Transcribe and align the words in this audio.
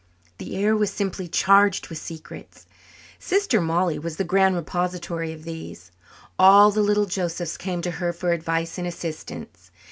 The 0.39 0.55
air 0.57 0.75
was 0.75 0.89
simply 0.91 1.27
charged 1.27 1.89
with 1.89 1.99
secrets. 1.99 2.65
Sister 3.19 3.61
Mollie 3.61 3.99
was 3.99 4.15
the 4.17 4.23
grand 4.23 4.55
repository 4.55 5.31
of 5.31 5.43
these; 5.43 5.91
all 6.39 6.71
the 6.71 6.81
little 6.81 7.05
Josephs 7.05 7.55
came 7.55 7.83
to 7.83 7.91
her 8.01 8.11
for 8.11 8.31
advice 8.31 8.79
and 8.79 8.87
assistance. 8.87 9.69